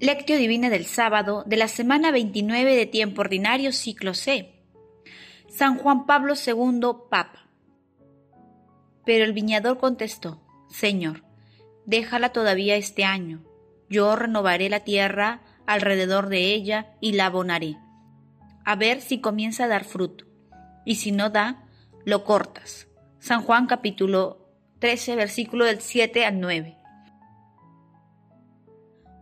[0.00, 4.52] Lectio Divina del sábado de la semana 29 de tiempo ordinario ciclo C.
[5.48, 7.48] San Juan Pablo II, Papa.
[9.04, 11.24] Pero el viñador contestó, Señor,
[11.84, 13.42] déjala todavía este año.
[13.90, 17.76] Yo renovaré la tierra alrededor de ella y la abonaré.
[18.64, 20.26] A ver si comienza a dar fruto.
[20.84, 21.66] Y si no da,
[22.04, 22.86] lo cortas.
[23.18, 26.77] San Juan capítulo 13, versículo del 7 al 9.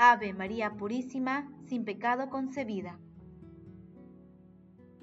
[0.00, 3.00] Ave María Purísima, sin pecado concebida.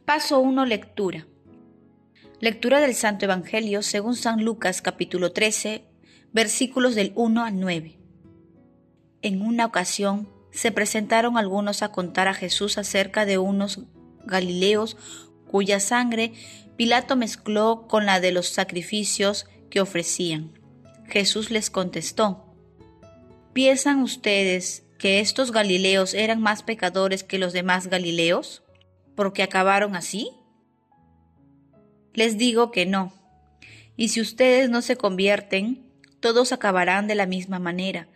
[0.06, 0.66] Paso 1.
[0.66, 1.28] Lectura.
[2.40, 5.84] Lectura del Santo Evangelio según San Lucas capítulo 13,
[6.32, 8.00] versículos del 1 al 9.
[9.22, 13.82] En una ocasión se presentaron algunos a contar a Jesús acerca de unos
[14.24, 14.96] galileos
[15.52, 16.32] cuya sangre
[16.78, 20.58] Pilato mezcló con la de los sacrificios que ofrecían.
[21.06, 22.46] Jesús les contestó,
[23.52, 28.64] ¿piensan ustedes que estos Galileos eran más pecadores que los demás Galileos?
[29.14, 30.32] ¿Porque acabaron así?
[32.16, 33.14] Les digo que no.
[33.96, 35.86] Y si ustedes no se convierten,
[36.22, 38.08] todos acabarán de la misma manera.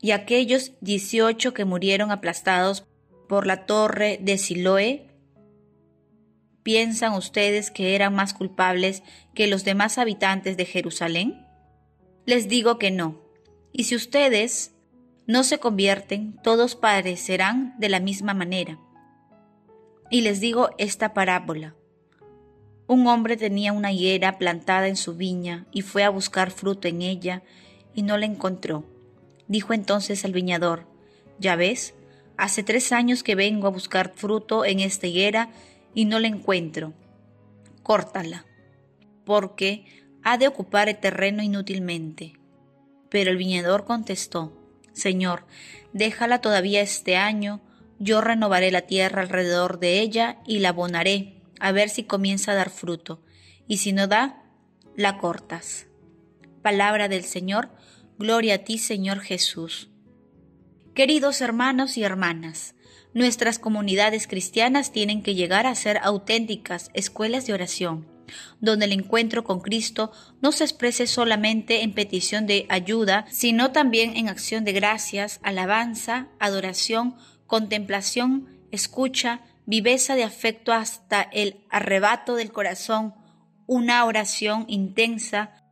[0.00, 2.86] Y aquellos dieciocho que murieron aplastados
[3.28, 5.10] por la torre de Siloé,
[6.62, 9.02] ¿piensan ustedes que eran más culpables
[9.34, 11.46] que los demás habitantes de Jerusalén?
[12.24, 13.20] Les digo que no.
[13.74, 14.72] Y si ustedes
[15.26, 18.78] no se convierten, todos padecerán de la misma manera.
[20.10, 21.74] Y les digo esta parábola.
[22.88, 27.02] Un hombre tenía una higuera plantada en su viña y fue a buscar fruto en
[27.02, 27.42] ella
[27.94, 28.84] y no la encontró.
[29.46, 30.86] Dijo entonces el viñador,
[31.38, 31.94] Ya ves,
[32.36, 35.50] hace tres años que vengo a buscar fruto en esta higuera
[35.94, 36.92] y no la encuentro.
[37.82, 38.44] Córtala,
[39.24, 39.86] porque
[40.22, 42.34] ha de ocupar el terreno inútilmente.
[43.08, 44.61] Pero el viñador contestó,
[44.92, 45.44] Señor,
[45.92, 47.60] déjala todavía este año,
[47.98, 52.54] yo renovaré la tierra alrededor de ella y la abonaré, a ver si comienza a
[52.54, 53.22] dar fruto,
[53.68, 54.42] y si no da,
[54.96, 55.86] la cortas.
[56.62, 57.70] Palabra del Señor,
[58.18, 59.88] gloria a ti, Señor Jesús.
[60.94, 62.74] Queridos hermanos y hermanas,
[63.14, 68.11] nuestras comunidades cristianas tienen que llegar a ser auténticas escuelas de oración
[68.60, 74.16] donde el encuentro con Cristo no se exprese solamente en petición de ayuda, sino también
[74.16, 77.16] en acción de gracias, alabanza, adoración,
[77.46, 83.14] contemplación, escucha, viveza de afecto hasta el arrebato del corazón,
[83.66, 85.62] una oración intensa,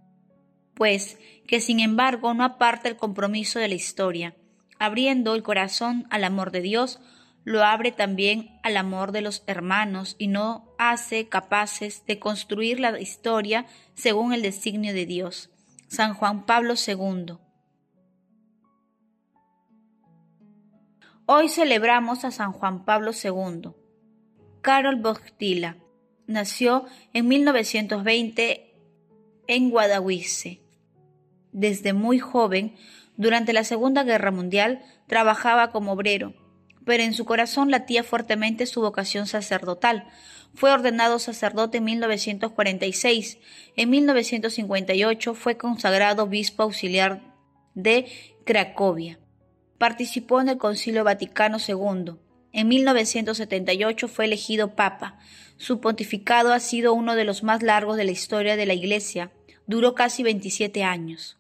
[0.74, 4.36] pues que sin embargo no aparta el compromiso de la historia,
[4.78, 7.00] abriendo el corazón al amor de Dios,
[7.50, 13.00] lo abre también al amor de los hermanos y no hace capaces de construir la
[13.00, 15.50] historia según el designio de Dios.
[15.88, 17.38] San Juan Pablo II.
[21.26, 23.72] Hoy celebramos a San Juan Pablo II.
[24.62, 25.76] Carol Bostila
[26.28, 28.76] nació en 1920
[29.48, 30.60] en Guadalquivir.
[31.50, 32.76] Desde muy joven,
[33.16, 36.39] durante la Segunda Guerra Mundial, trabajaba como obrero
[36.90, 40.08] pero en su corazón latía fuertemente su vocación sacerdotal.
[40.54, 43.38] Fue ordenado sacerdote en 1946.
[43.76, 47.22] En 1958 fue consagrado obispo auxiliar
[47.76, 48.10] de
[48.44, 49.20] Cracovia.
[49.78, 52.14] Participó en el Concilio Vaticano II.
[52.50, 55.20] En 1978 fue elegido papa.
[55.58, 59.30] Su pontificado ha sido uno de los más largos de la historia de la Iglesia.
[59.68, 61.39] Duró casi 27 años.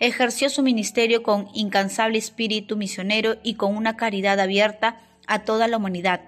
[0.00, 5.76] Ejerció su ministerio con incansable espíritu misionero y con una caridad abierta a toda la
[5.76, 6.22] humanidad.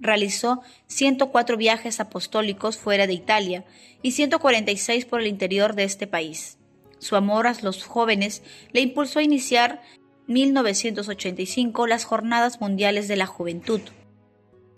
[0.00, 3.64] Realizó 104 viajes apostólicos fuera de Italia
[4.02, 6.58] y 146 por el interior de este país.
[6.98, 9.82] Su amor a los jóvenes le impulsó a iniciar
[10.26, 13.80] 1985 las Jornadas Mundiales de la Juventud.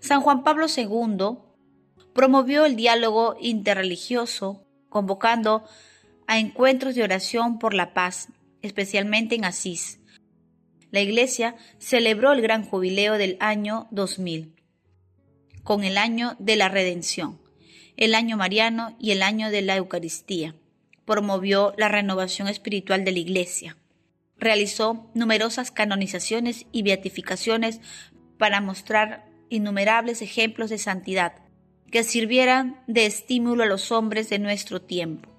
[0.01, 1.39] San Juan Pablo II
[2.13, 5.65] promovió el diálogo interreligioso, convocando
[6.27, 8.29] a encuentros de oración por la paz,
[8.63, 10.01] especialmente en Asís.
[10.91, 14.55] La Iglesia celebró el gran jubileo del año 2000,
[15.63, 17.41] con el año de la redención,
[17.97, 20.55] el año mariano y el año de la Eucaristía.
[21.05, 23.77] Promovió la renovación espiritual de la Iglesia.
[24.39, 27.81] Realizó numerosas canonizaciones y beatificaciones
[28.39, 31.35] para mostrar innumerables ejemplos de santidad
[31.91, 35.36] que sirvieran de estímulo a los hombres de nuestro tiempo.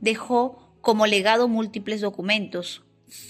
[0.00, 2.84] Dejó como legado múltiples documentos.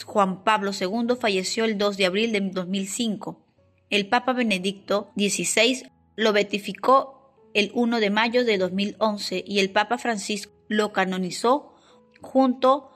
[0.04, 3.44] Juan Pablo II falleció el 2 de abril de 2005.
[3.90, 9.98] El Papa Benedicto XVI lo beatificó el 1 de mayo de 2011 y el Papa
[9.98, 11.74] Francisco lo canonizó
[12.20, 12.90] junto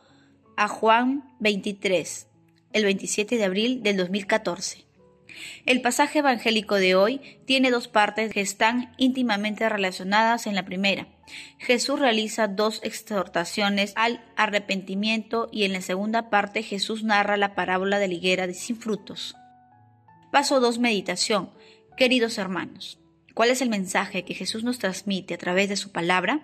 [0.57, 2.29] a Juan XXIII
[2.73, 4.85] el 27 de abril del 2014.
[5.67, 11.09] El pasaje evangélico de hoy tiene dos partes que están íntimamente relacionadas en la primera.
[11.59, 17.99] Jesús realiza dos exhortaciones al arrepentimiento y en la segunda parte Jesús narra la parábola
[17.99, 19.35] de la higuera de sin frutos.
[20.32, 20.79] Paso 2.
[20.79, 21.50] Meditación.
[21.97, 22.99] Queridos hermanos,
[23.35, 26.41] ¿cuál es el mensaje que Jesús nos transmite a través de su palabra?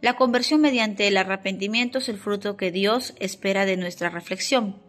[0.00, 4.80] La conversión mediante el arrepentimiento es el fruto que Dios espera de nuestra reflexión.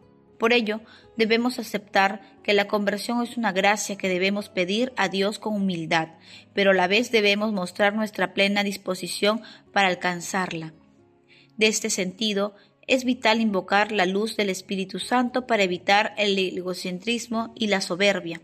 [0.41, 0.81] Por ello,
[1.17, 6.15] debemos aceptar que la conversión es una gracia que debemos pedir a Dios con humildad,
[6.55, 10.73] pero a la vez debemos mostrar nuestra plena disposición para alcanzarla.
[11.57, 12.55] De este sentido,
[12.87, 18.41] es vital invocar la luz del Espíritu Santo para evitar el egocentrismo y la soberbia,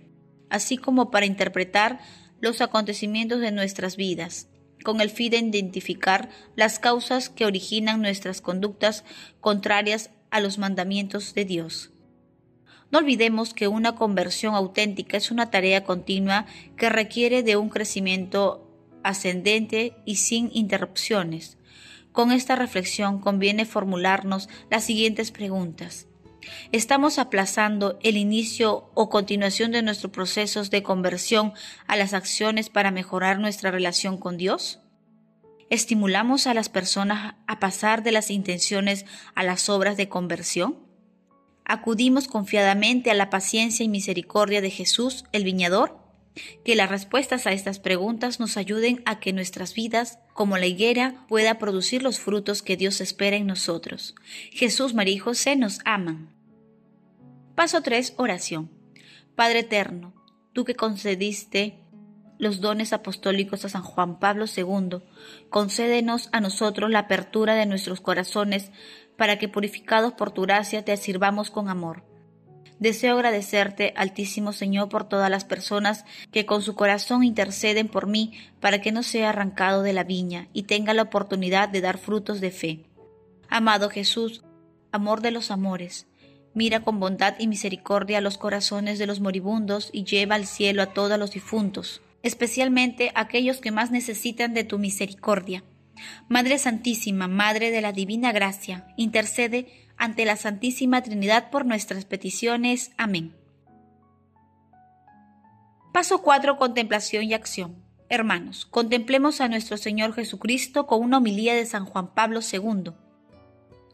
[0.51, 1.99] así como para interpretar
[2.39, 4.49] los acontecimientos de nuestras vidas,
[4.83, 9.03] con el fin de identificar las causas que originan nuestras conductas
[9.41, 11.91] contrarias a los mandamientos de Dios.
[12.91, 16.45] No olvidemos que una conversión auténtica es una tarea continua
[16.77, 18.67] que requiere de un crecimiento
[19.03, 21.57] ascendente y sin interrupciones.
[22.11, 26.07] Con esta reflexión conviene formularnos las siguientes preguntas.
[26.71, 31.53] ¿Estamos aplazando el inicio o continuación de nuestros procesos de conversión
[31.87, 34.79] a las acciones para mejorar nuestra relación con Dios?
[35.69, 39.05] ¿Estimulamos a las personas a pasar de las intenciones
[39.35, 40.79] a las obras de conversión?
[41.65, 45.99] ¿Acudimos confiadamente a la paciencia y misericordia de Jesús, el viñador?
[46.63, 51.25] Que las respuestas a estas preguntas nos ayuden a que nuestras vidas, como la higuera,
[51.27, 54.15] pueda producir los frutos que Dios espera en nosotros.
[54.51, 56.33] Jesús, María y José nos aman.
[57.55, 58.13] Paso 3.
[58.17, 58.71] Oración.
[59.35, 60.13] Padre eterno,
[60.53, 61.79] tú que concediste
[62.37, 64.99] los dones apostólicos a San Juan Pablo II,
[65.49, 68.71] concédenos a nosotros la apertura de nuestros corazones
[69.17, 72.03] para que purificados por tu gracia te sirvamos con amor.
[72.79, 78.33] Deseo agradecerte, Altísimo Señor, por todas las personas que con su corazón interceden por mí
[78.59, 82.39] para que no sea arrancado de la viña y tenga la oportunidad de dar frutos
[82.39, 82.85] de fe.
[83.49, 84.43] Amado Jesús,
[84.91, 86.05] amor de los amores,
[86.53, 90.93] mira con bondad y misericordia los corazones de los moribundos y lleva al cielo a
[90.93, 95.63] todos los difuntos especialmente aquellos que más necesitan de tu misericordia.
[96.27, 99.67] Madre Santísima, Madre de la Divina Gracia, intercede
[99.97, 102.91] ante la Santísima Trinidad por nuestras peticiones.
[102.97, 103.35] Amén.
[105.93, 106.57] Paso 4.
[106.57, 107.83] Contemplación y acción.
[108.09, 112.91] Hermanos, contemplemos a nuestro Señor Jesucristo con una homilía de San Juan Pablo II.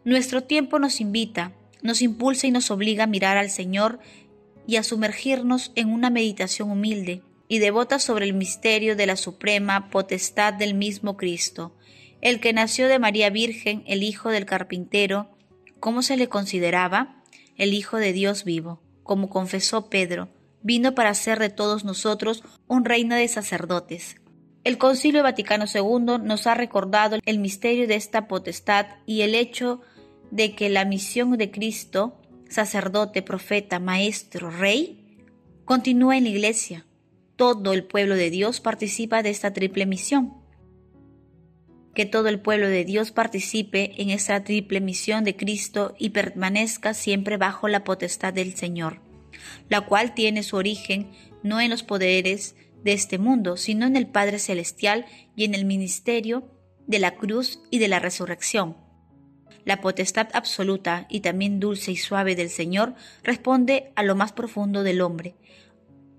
[0.04, 4.00] Nuestro tiempo nos invita, nos impulsa y nos obliga a mirar al Señor
[4.68, 9.92] y a sumergirnos en una meditación humilde, y devota sobre el misterio de la suprema
[9.92, 11.78] potestad del mismo Cristo,
[12.20, 15.30] el que nació de María Virgen, el Hijo del Carpintero,
[15.80, 17.22] ¿cómo se le consideraba?
[17.56, 20.30] El Hijo de Dios vivo, como confesó Pedro,
[20.64, 24.16] vino para hacer de todos nosotros un reino de sacerdotes.
[24.64, 29.80] El Concilio Vaticano II nos ha recordado el misterio de esta potestad y el hecho
[30.32, 32.20] de que la misión de Cristo,
[32.50, 35.20] sacerdote, profeta, maestro, rey,
[35.66, 36.88] continúa en la Iglesia,
[37.36, 40.34] todo el pueblo de Dios participa de esta triple misión.
[41.96, 46.94] Que todo el pueblo de Dios participe en esta triple misión de Cristo y permanezca
[46.94, 49.00] siempre bajo la potestad del Señor,
[49.70, 51.12] la cual tiene su origen
[51.44, 55.66] no en los poderes de este mundo, sino en el Padre Celestial y en el
[55.66, 56.50] ministerio
[56.88, 58.78] de la cruz y de la resurrección.
[59.66, 64.84] La potestad absoluta y también dulce y suave del Señor responde a lo más profundo
[64.84, 65.36] del hombre,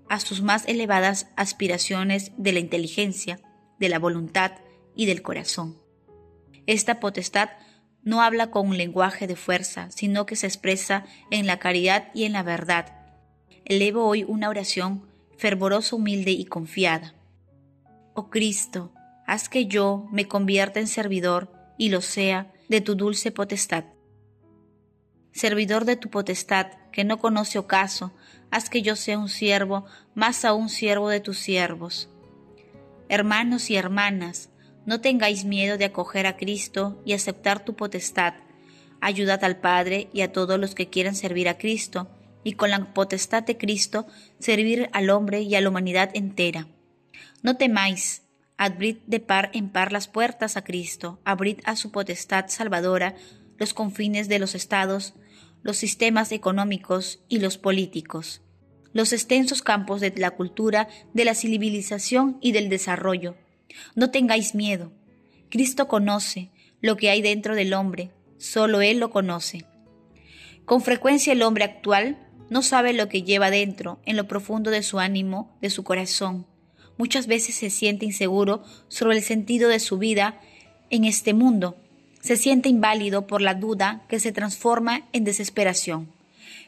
[0.09, 3.39] a sus más elevadas aspiraciones de la inteligencia,
[3.79, 4.51] de la voluntad
[4.95, 5.77] y del corazón.
[6.67, 7.49] Esta potestad
[8.03, 12.25] no habla con un lenguaje de fuerza, sino que se expresa en la caridad y
[12.25, 12.95] en la verdad.
[13.65, 15.07] Elevo hoy una oración
[15.37, 17.15] fervorosa, humilde y confiada.
[18.13, 18.93] Oh Cristo,
[19.25, 23.85] haz que yo me convierta en servidor y lo sea de tu dulce potestad.
[25.33, 28.13] Servidor de tu potestad, que no conoce ocaso,
[28.55, 32.07] haz que yo sea un siervo, más aún siervo de tus siervos.
[33.09, 34.49] Hermanos y hermanas,
[34.85, 38.35] no tengáis miedo de acoger a Cristo y aceptar tu potestad.
[39.01, 42.07] Ayudad al Padre y a todos los que quieran servir a Cristo,
[42.45, 44.07] y con la potestad de Cristo
[44.39, 46.65] servir al hombre y a la humanidad entera.
[47.43, 48.21] No temáis,
[48.55, 53.15] abrid de par en par las puertas a Cristo, abrid a su potestad salvadora
[53.57, 55.13] los confines de los estados,
[55.61, 58.43] los sistemas económicos y los políticos,
[58.95, 63.35] los extensos campos de la cultura, de la civilización y del desarrollo.
[63.93, 64.93] No tengáis miedo.
[65.49, 66.49] Cristo conoce
[66.79, 69.65] lo que hay dentro del hombre, solo Él lo conoce.
[70.63, 74.81] Con frecuencia el hombre actual no sabe lo que lleva dentro, en lo profundo de
[74.81, 76.47] su ánimo, de su corazón.
[76.97, 80.39] Muchas veces se siente inseguro sobre el sentido de su vida
[80.89, 81.75] en este mundo.
[82.21, 86.07] Se siente inválido por la duda que se transforma en desesperación.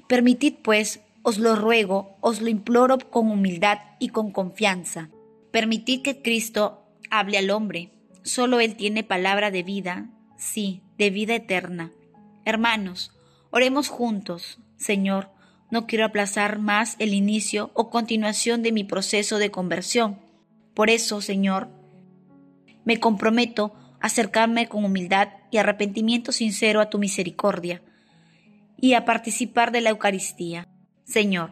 [0.09, 5.09] Permitid, pues, os lo ruego, os lo imploro con humildad y con confianza.
[5.51, 7.91] Permitid que Cristo hable al hombre.
[8.23, 11.91] Solo Él tiene palabra de vida, sí, de vida eterna.
[12.45, 13.11] Hermanos,
[13.49, 14.59] oremos juntos.
[14.77, 15.29] Señor,
[15.69, 20.21] no quiero aplazar más el inicio o continuación de mi proceso de conversión.
[20.73, 21.67] Por eso, Señor,
[22.85, 27.81] me comprometo a acercarme con humildad y arrepentimiento sincero a tu misericordia
[28.77, 30.69] y a participar de la Eucaristía.
[31.07, 31.51] Señor,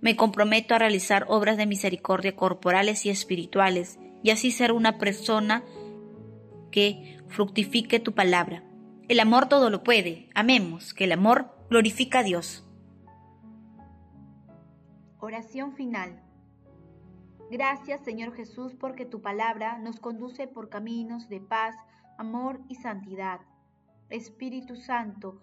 [0.00, 5.62] me comprometo a realizar obras de misericordia corporales y espirituales y así ser una persona
[6.70, 8.64] que fructifique tu palabra.
[9.08, 10.30] El amor todo lo puede.
[10.34, 12.66] Amemos, que el amor glorifica a Dios.
[15.20, 16.22] Oración final.
[17.50, 21.76] Gracias Señor Jesús porque tu palabra nos conduce por caminos de paz,
[22.16, 23.40] amor y santidad.
[24.08, 25.42] Espíritu Santo,